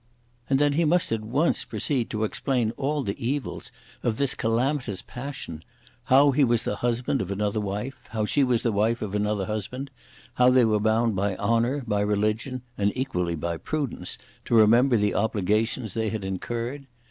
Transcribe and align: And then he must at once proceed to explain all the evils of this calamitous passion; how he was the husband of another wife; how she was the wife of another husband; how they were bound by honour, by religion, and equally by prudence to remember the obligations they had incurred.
And 0.49 0.57
then 0.57 0.73
he 0.73 0.83
must 0.83 1.11
at 1.11 1.21
once 1.21 1.63
proceed 1.63 2.09
to 2.09 2.23
explain 2.23 2.71
all 2.75 3.03
the 3.03 3.23
evils 3.23 3.71
of 4.01 4.17
this 4.17 4.33
calamitous 4.33 5.03
passion; 5.03 5.63
how 6.05 6.31
he 6.31 6.43
was 6.43 6.63
the 6.63 6.77
husband 6.77 7.21
of 7.21 7.29
another 7.29 7.61
wife; 7.61 7.99
how 8.09 8.25
she 8.25 8.43
was 8.43 8.63
the 8.63 8.71
wife 8.71 9.03
of 9.03 9.13
another 9.13 9.45
husband; 9.45 9.91
how 10.41 10.49
they 10.49 10.65
were 10.65 10.79
bound 10.79 11.15
by 11.15 11.35
honour, 11.37 11.83
by 11.85 11.99
religion, 11.99 12.63
and 12.79 12.91
equally 12.97 13.35
by 13.35 13.57
prudence 13.57 14.17
to 14.45 14.55
remember 14.55 14.97
the 14.97 15.13
obligations 15.13 15.93
they 15.93 16.09
had 16.09 16.25
incurred. 16.25 16.87